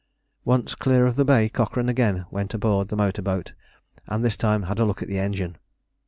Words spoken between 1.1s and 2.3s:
the bay, Cochrane again